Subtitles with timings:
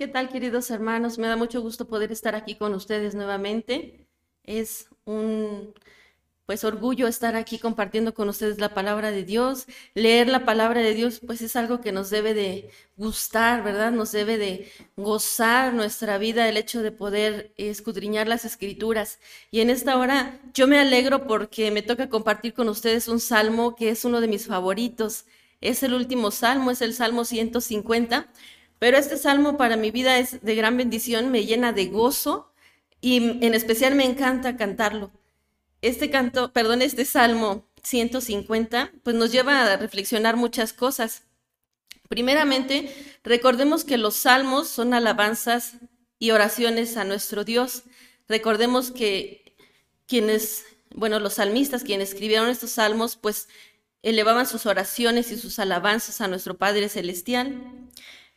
[0.00, 1.18] ¿Qué tal, queridos hermanos?
[1.18, 4.08] Me da mucho gusto poder estar aquí con ustedes nuevamente.
[4.44, 5.74] Es un
[6.46, 9.66] pues orgullo estar aquí compartiendo con ustedes la palabra de Dios.
[9.92, 13.92] Leer la palabra de Dios pues es algo que nos debe de gustar, ¿verdad?
[13.92, 19.18] Nos debe de gozar nuestra vida el hecho de poder escudriñar las escrituras.
[19.50, 23.76] Y en esta hora yo me alegro porque me toca compartir con ustedes un salmo
[23.76, 25.26] que es uno de mis favoritos.
[25.60, 28.30] Es el último salmo, es el Salmo 150
[28.80, 32.50] pero este salmo para mi vida es de gran bendición, me llena de gozo
[33.02, 35.12] y en especial me encanta cantarlo.
[35.82, 41.24] Este canto, perdón, este salmo 150, pues nos lleva a reflexionar muchas cosas.
[42.08, 42.90] Primeramente,
[43.22, 45.74] recordemos que los salmos son alabanzas
[46.18, 47.82] y oraciones a nuestro Dios.
[48.28, 49.56] Recordemos que
[50.06, 53.46] quienes, bueno, los salmistas, quienes escribieron estos salmos, pues
[54.02, 57.60] elevaban sus oraciones y sus alabanzas a nuestro Padre Celestial.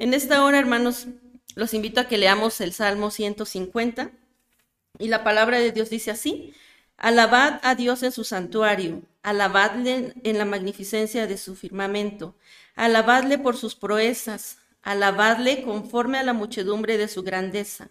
[0.00, 1.08] En esta hora, hermanos,
[1.56, 4.10] los invito a que leamos el Salmo 150
[4.98, 6.54] y la palabra de Dios dice así,
[6.96, 12.34] alabad a Dios en su santuario, alabadle en la magnificencia de su firmamento,
[12.76, 17.90] alabadle por sus proezas, alabadle conforme a la muchedumbre de su grandeza,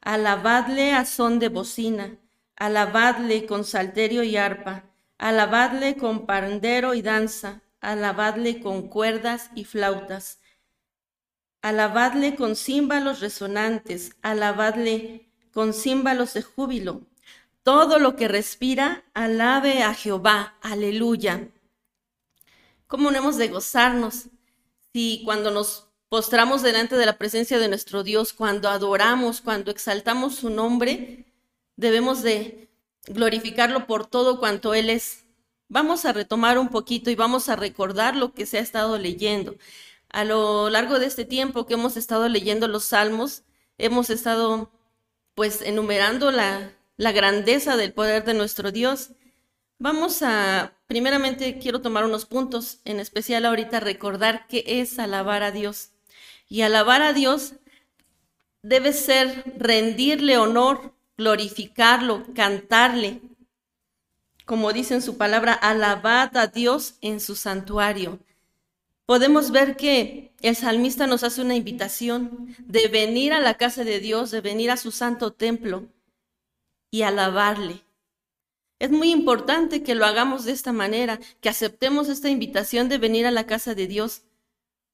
[0.00, 2.18] alabadle a son de bocina,
[2.54, 4.84] alabadle con salterio y arpa,
[5.18, 10.38] alabadle con pandero y danza, alabadle con cuerdas y flautas,
[11.60, 17.02] Alabadle con címbalos resonantes, alabadle con címbalos de júbilo.
[17.64, 20.56] Todo lo que respira, alabe a Jehová.
[20.62, 21.48] Aleluya.
[22.86, 24.28] ¿Cómo no hemos de gozarnos
[24.92, 30.36] si cuando nos postramos delante de la presencia de nuestro Dios, cuando adoramos, cuando exaltamos
[30.36, 31.26] su nombre,
[31.76, 32.70] debemos de
[33.06, 35.24] glorificarlo por todo cuanto Él es?
[35.68, 39.56] Vamos a retomar un poquito y vamos a recordar lo que se ha estado leyendo.
[40.10, 43.42] A lo largo de este tiempo que hemos estado leyendo los salmos,
[43.76, 44.72] hemos estado
[45.34, 49.10] pues enumerando la, grandeza del poder de nuestro Dios.
[49.78, 55.52] Vamos a, primeramente quiero tomar unos puntos, en especial ahorita recordar qué es alabar a
[55.52, 55.90] Dios.
[56.48, 57.54] Y alabar a Dios
[58.62, 63.20] debe ser rendirle honor, glorificarlo, cantarle.
[64.46, 68.18] Como dice en su palabra, alabad a Dios en su santuario
[69.08, 74.00] podemos ver que el salmista nos hace una invitación de venir a la casa de
[74.00, 75.88] Dios, de venir a su santo templo
[76.90, 77.82] y alabarle.
[78.78, 83.24] Es muy importante que lo hagamos de esta manera, que aceptemos esta invitación de venir
[83.24, 84.24] a la casa de Dios,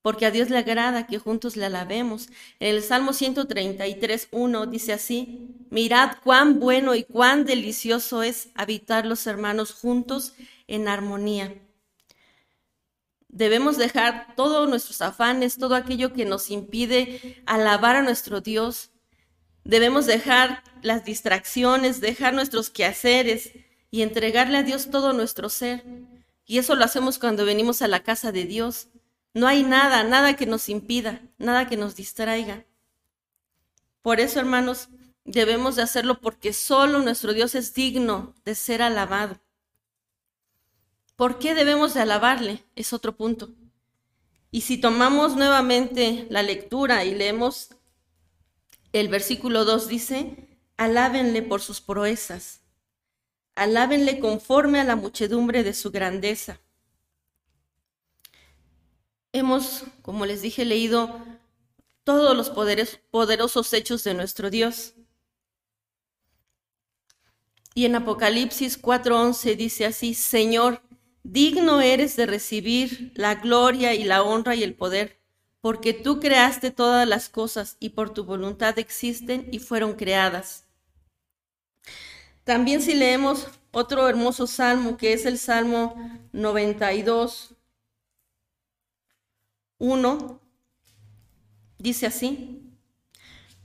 [0.00, 2.28] porque a Dios le agrada que juntos le alabemos.
[2.60, 9.06] En el Salmo 133, 1 dice así, mirad cuán bueno y cuán delicioso es habitar
[9.06, 10.34] los hermanos juntos
[10.68, 11.52] en armonía.
[13.34, 18.92] Debemos dejar todos nuestros afanes, todo aquello que nos impide alabar a nuestro Dios.
[19.64, 23.50] Debemos dejar las distracciones, dejar nuestros quehaceres
[23.90, 25.82] y entregarle a Dios todo nuestro ser.
[26.46, 28.86] Y eso lo hacemos cuando venimos a la casa de Dios.
[29.32, 32.64] No hay nada, nada que nos impida, nada que nos distraiga.
[34.00, 34.90] Por eso, hermanos,
[35.24, 39.40] debemos de hacerlo porque solo nuestro Dios es digno de ser alabado.
[41.16, 42.64] ¿Por qué debemos de alabarle?
[42.74, 43.50] Es otro punto.
[44.50, 47.70] Y si tomamos nuevamente la lectura y leemos
[48.94, 52.60] el versículo 2 dice, alábenle por sus proezas,
[53.56, 56.60] alábenle conforme a la muchedumbre de su grandeza.
[59.32, 61.20] Hemos, como les dije, leído
[62.04, 64.94] todos los poderes, poderosos hechos de nuestro Dios.
[67.74, 70.83] Y en Apocalipsis 4:11 dice así, Señor,
[71.26, 75.18] Digno eres de recibir la gloria y la honra y el poder,
[75.62, 80.66] porque tú creaste todas las cosas y por tu voluntad existen y fueron creadas.
[82.44, 85.96] También si leemos otro hermoso salmo que es el Salmo
[86.32, 87.54] 92,
[89.78, 90.40] 1,
[91.78, 92.70] dice así,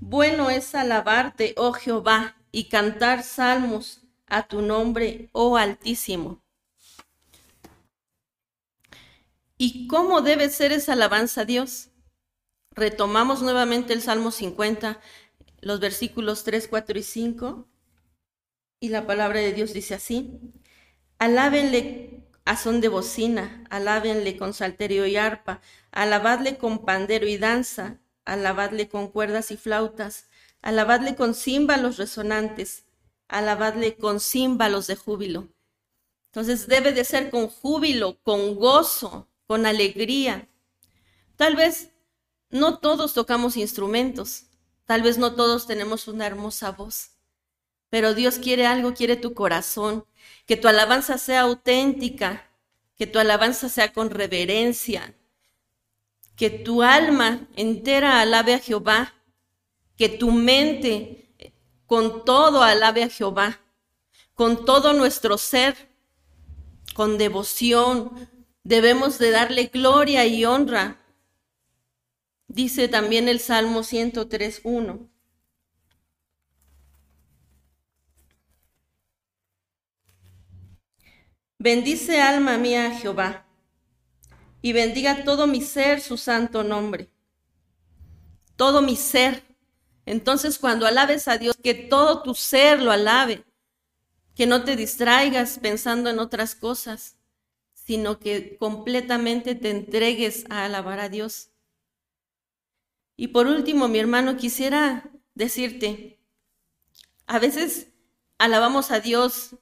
[0.00, 6.43] bueno es alabarte, oh Jehová, y cantar salmos a tu nombre, oh Altísimo
[9.56, 11.90] ¿Y cómo debe ser esa alabanza a Dios?
[12.72, 15.00] Retomamos nuevamente el Salmo 50,
[15.60, 17.68] los versículos 3, 4 y 5,
[18.80, 20.40] y la palabra de Dios dice así,
[21.18, 25.60] alábenle a son de bocina, alábenle con salterio y arpa,
[25.92, 30.28] alabadle con pandero y danza, alabadle con cuerdas y flautas,
[30.62, 32.86] alabadle con címbalos resonantes,
[33.28, 35.48] alabadle con címbalos de júbilo.
[36.26, 40.48] Entonces debe de ser con júbilo, con gozo, con alegría.
[41.36, 41.90] Tal vez
[42.50, 44.46] no todos tocamos instrumentos,
[44.84, 47.12] tal vez no todos tenemos una hermosa voz,
[47.88, 50.06] pero Dios quiere algo, quiere tu corazón,
[50.44, 52.50] que tu alabanza sea auténtica,
[52.96, 55.14] que tu alabanza sea con reverencia,
[56.34, 59.14] que tu alma entera alabe a Jehová,
[59.96, 61.32] que tu mente
[61.86, 63.60] con todo alabe a Jehová,
[64.34, 65.94] con todo nuestro ser,
[66.92, 68.33] con devoción,
[68.64, 71.00] debemos de darle gloria y honra.
[72.48, 75.08] Dice también el Salmo 103.1.
[81.58, 83.46] Bendice alma mía a Jehová,
[84.60, 87.10] y bendiga todo mi ser su santo nombre.
[88.56, 89.42] Todo mi ser.
[90.06, 93.44] Entonces cuando alabes a Dios, que todo tu ser lo alabe,
[94.34, 97.13] que no te distraigas pensando en otras cosas,
[97.84, 101.50] sino que completamente te entregues a alabar a Dios.
[103.16, 106.18] Y por último, mi hermano, quisiera decirte,
[107.26, 107.88] a veces
[108.38, 109.56] alabamos a Dios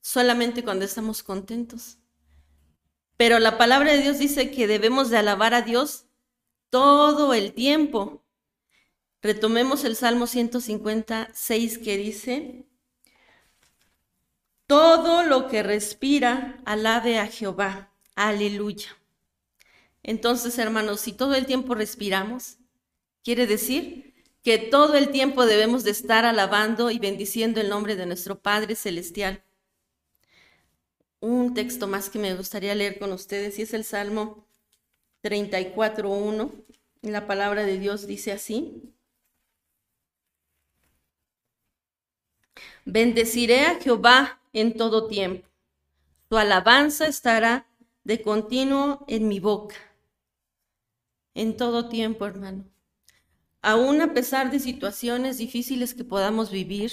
[0.00, 1.98] solamente cuando estamos contentos.
[3.16, 6.06] Pero la palabra de Dios dice que debemos de alabar a Dios
[6.68, 8.24] todo el tiempo.
[9.22, 12.66] Retomemos el Salmo 156 que dice,
[14.66, 17.92] todo lo que respira, alabe a Jehová.
[18.14, 18.96] Aleluya.
[20.02, 22.58] Entonces, hermanos, si todo el tiempo respiramos,
[23.22, 28.06] quiere decir que todo el tiempo debemos de estar alabando y bendiciendo el nombre de
[28.06, 29.42] nuestro Padre Celestial.
[31.20, 34.46] Un texto más que me gustaría leer con ustedes y es el Salmo
[35.22, 36.52] 34.1.
[37.00, 38.92] La palabra de Dios dice así.
[42.84, 45.46] Bendeciré a Jehová en todo tiempo.
[46.28, 47.66] Tu alabanza estará
[48.04, 49.76] de continuo en mi boca.
[51.34, 52.64] En todo tiempo, hermano.
[53.60, 56.92] Aún a pesar de situaciones difíciles que podamos vivir,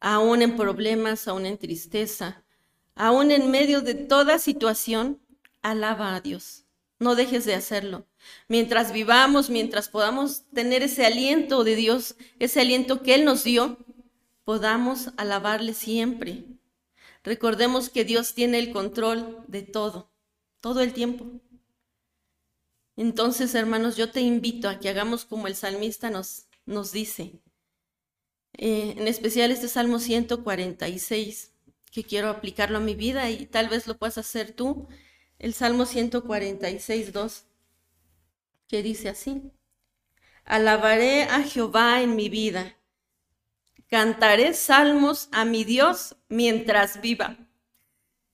[0.00, 2.44] aún en problemas, aún en tristeza,
[2.94, 5.20] aún en medio de toda situación,
[5.62, 6.64] alaba a Dios.
[6.98, 8.06] No dejes de hacerlo.
[8.48, 13.78] Mientras vivamos, mientras podamos tener ese aliento de Dios, ese aliento que Él nos dio,
[14.44, 16.44] podamos alabarle siempre.
[17.24, 20.10] Recordemos que Dios tiene el control de todo,
[20.60, 21.26] todo el tiempo.
[22.96, 27.40] Entonces, hermanos, yo te invito a que hagamos como el salmista nos, dice,
[28.54, 31.52] eh, en especial este Salmo 146,
[31.90, 34.88] que quiero aplicarlo a mi vida y tal vez lo puedas hacer tú,
[35.38, 37.44] el Salmo 146, 2,
[38.66, 39.52] que dice así,
[40.44, 42.76] alabaré a Jehová en mi vida
[43.92, 47.36] Cantaré salmos a mi Dios mientras viva.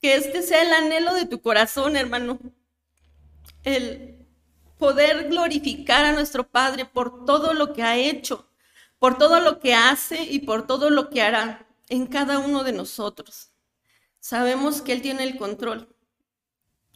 [0.00, 2.38] Que este sea el anhelo de tu corazón, hermano.
[3.64, 4.25] El
[4.78, 8.49] poder glorificar a nuestro Padre por todo lo que ha hecho,
[9.00, 12.70] por todo lo que hace y por todo lo que hará en cada uno de
[12.70, 13.50] nosotros.
[14.20, 15.93] Sabemos que Él tiene el control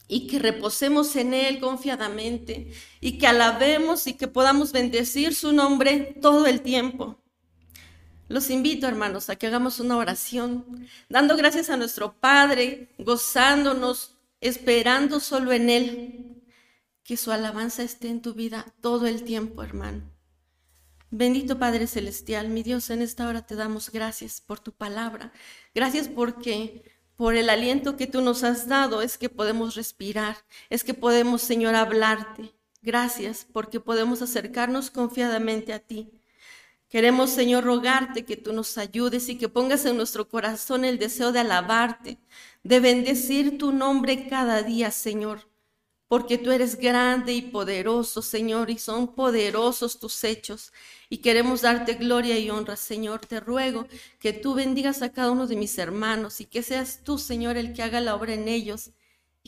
[0.06, 6.16] y que reposemos en Él confiadamente y que alabemos y que podamos bendecir su nombre
[6.22, 7.21] todo el tiempo.
[8.32, 15.20] Los invito, hermanos, a que hagamos una oración, dando gracias a nuestro Padre, gozándonos, esperando
[15.20, 16.42] solo en Él.
[17.04, 20.10] Que su alabanza esté en tu vida todo el tiempo, hermano.
[21.10, 25.30] Bendito Padre Celestial, mi Dios, en esta hora te damos gracias por tu palabra.
[25.74, 30.38] Gracias porque por el aliento que tú nos has dado es que podemos respirar,
[30.70, 32.54] es que podemos, Señor, hablarte.
[32.80, 36.21] Gracias porque podemos acercarnos confiadamente a ti.
[36.92, 41.32] Queremos, Señor, rogarte que tú nos ayudes y que pongas en nuestro corazón el deseo
[41.32, 42.18] de alabarte,
[42.64, 45.48] de bendecir tu nombre cada día, Señor,
[46.06, 50.70] porque tú eres grande y poderoso, Señor, y son poderosos tus hechos.
[51.08, 53.24] Y queremos darte gloria y honra, Señor.
[53.24, 53.86] Te ruego
[54.20, 57.72] que tú bendigas a cada uno de mis hermanos y que seas tú, Señor, el
[57.72, 58.90] que haga la obra en ellos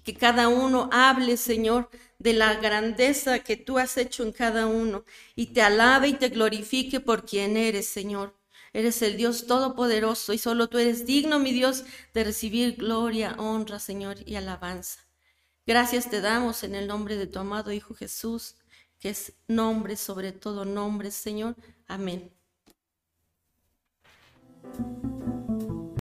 [0.05, 5.05] que cada uno hable, Señor, de la grandeza que tú has hecho en cada uno
[5.35, 8.39] y te alabe y te glorifique por quien eres, Señor.
[8.73, 13.79] Eres el Dios todopoderoso y solo tú eres digno, mi Dios, de recibir gloria, honra,
[13.79, 15.01] Señor, y alabanza.
[15.67, 18.57] Gracias te damos en el nombre de tu amado Hijo Jesús,
[18.99, 21.57] que es nombre sobre todo nombre, Señor.
[21.87, 22.33] Amén.